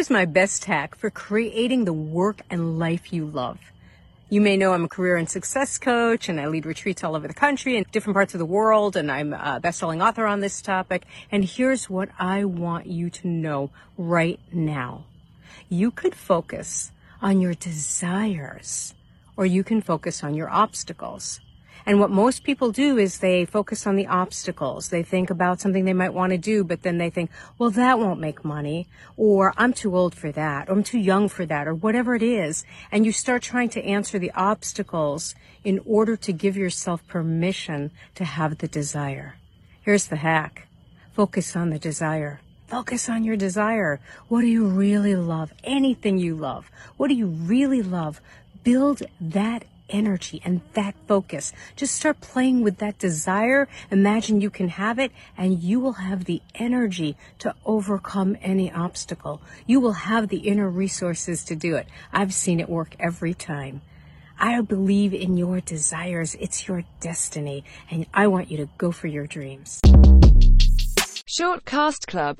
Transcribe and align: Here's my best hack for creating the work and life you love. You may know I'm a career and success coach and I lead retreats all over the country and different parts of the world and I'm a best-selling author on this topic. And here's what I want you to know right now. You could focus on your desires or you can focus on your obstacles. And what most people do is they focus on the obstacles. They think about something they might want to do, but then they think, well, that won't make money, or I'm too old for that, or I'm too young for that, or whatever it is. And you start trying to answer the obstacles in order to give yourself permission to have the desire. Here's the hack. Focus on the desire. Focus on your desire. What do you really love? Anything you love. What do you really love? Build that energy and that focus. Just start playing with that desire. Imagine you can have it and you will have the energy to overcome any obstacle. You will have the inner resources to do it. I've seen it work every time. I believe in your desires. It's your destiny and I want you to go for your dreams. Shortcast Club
Here's 0.00 0.08
my 0.08 0.24
best 0.24 0.64
hack 0.64 0.94
for 0.94 1.10
creating 1.10 1.84
the 1.84 1.92
work 1.92 2.40
and 2.48 2.78
life 2.78 3.12
you 3.12 3.26
love. 3.26 3.58
You 4.30 4.40
may 4.40 4.56
know 4.56 4.72
I'm 4.72 4.86
a 4.86 4.88
career 4.88 5.18
and 5.18 5.28
success 5.28 5.76
coach 5.76 6.26
and 6.26 6.40
I 6.40 6.46
lead 6.46 6.64
retreats 6.64 7.04
all 7.04 7.14
over 7.14 7.28
the 7.28 7.34
country 7.34 7.76
and 7.76 7.84
different 7.92 8.14
parts 8.14 8.32
of 8.32 8.38
the 8.38 8.46
world 8.46 8.96
and 8.96 9.12
I'm 9.12 9.34
a 9.34 9.60
best-selling 9.60 10.00
author 10.00 10.24
on 10.24 10.40
this 10.40 10.62
topic. 10.62 11.04
And 11.30 11.44
here's 11.44 11.90
what 11.90 12.08
I 12.18 12.44
want 12.44 12.86
you 12.86 13.10
to 13.10 13.28
know 13.28 13.72
right 13.98 14.40
now. 14.50 15.04
You 15.68 15.90
could 15.90 16.14
focus 16.14 16.92
on 17.20 17.42
your 17.42 17.52
desires 17.52 18.94
or 19.36 19.44
you 19.44 19.62
can 19.62 19.82
focus 19.82 20.24
on 20.24 20.32
your 20.32 20.48
obstacles. 20.48 21.40
And 21.86 21.98
what 21.98 22.10
most 22.10 22.44
people 22.44 22.72
do 22.72 22.98
is 22.98 23.18
they 23.18 23.44
focus 23.44 23.86
on 23.86 23.96
the 23.96 24.06
obstacles. 24.06 24.88
They 24.88 25.02
think 25.02 25.30
about 25.30 25.60
something 25.60 25.84
they 25.84 25.92
might 25.92 26.14
want 26.14 26.32
to 26.32 26.38
do, 26.38 26.64
but 26.64 26.82
then 26.82 26.98
they 26.98 27.10
think, 27.10 27.30
well, 27.58 27.70
that 27.70 27.98
won't 27.98 28.20
make 28.20 28.44
money, 28.44 28.86
or 29.16 29.54
I'm 29.56 29.72
too 29.72 29.96
old 29.96 30.14
for 30.14 30.30
that, 30.32 30.68
or 30.68 30.72
I'm 30.72 30.82
too 30.82 30.98
young 30.98 31.28
for 31.28 31.46
that, 31.46 31.66
or 31.66 31.74
whatever 31.74 32.14
it 32.14 32.22
is. 32.22 32.64
And 32.92 33.06
you 33.06 33.12
start 33.12 33.42
trying 33.42 33.70
to 33.70 33.84
answer 33.84 34.18
the 34.18 34.32
obstacles 34.32 35.34
in 35.64 35.80
order 35.84 36.16
to 36.16 36.32
give 36.32 36.56
yourself 36.56 37.06
permission 37.06 37.90
to 38.14 38.24
have 38.24 38.58
the 38.58 38.68
desire. 38.68 39.36
Here's 39.82 40.06
the 40.06 40.16
hack. 40.16 40.68
Focus 41.12 41.56
on 41.56 41.70
the 41.70 41.78
desire. 41.78 42.40
Focus 42.68 43.08
on 43.08 43.24
your 43.24 43.36
desire. 43.36 44.00
What 44.28 44.42
do 44.42 44.46
you 44.46 44.66
really 44.66 45.16
love? 45.16 45.52
Anything 45.64 46.18
you 46.18 46.36
love. 46.36 46.70
What 46.96 47.08
do 47.08 47.14
you 47.14 47.26
really 47.26 47.82
love? 47.82 48.20
Build 48.62 49.02
that 49.20 49.64
energy 49.90 50.40
and 50.44 50.60
that 50.74 50.94
focus. 51.06 51.52
Just 51.76 51.94
start 51.94 52.20
playing 52.20 52.62
with 52.62 52.78
that 52.78 52.98
desire. 52.98 53.68
Imagine 53.90 54.40
you 54.40 54.50
can 54.50 54.68
have 54.68 54.98
it 54.98 55.12
and 55.36 55.62
you 55.62 55.80
will 55.80 55.94
have 55.94 56.24
the 56.24 56.40
energy 56.54 57.16
to 57.40 57.54
overcome 57.66 58.36
any 58.40 58.72
obstacle. 58.72 59.42
You 59.66 59.80
will 59.80 59.92
have 59.92 60.28
the 60.28 60.38
inner 60.38 60.68
resources 60.70 61.44
to 61.44 61.56
do 61.56 61.76
it. 61.76 61.86
I've 62.12 62.32
seen 62.32 62.60
it 62.60 62.68
work 62.68 62.96
every 62.98 63.34
time. 63.34 63.82
I 64.38 64.60
believe 64.62 65.12
in 65.12 65.36
your 65.36 65.60
desires. 65.60 66.34
It's 66.40 66.66
your 66.66 66.84
destiny 67.00 67.64
and 67.90 68.06
I 68.14 68.26
want 68.28 68.50
you 68.50 68.56
to 68.58 68.68
go 68.78 68.90
for 68.90 69.06
your 69.06 69.26
dreams. 69.26 69.80
Shortcast 71.30 72.06
Club 72.06 72.38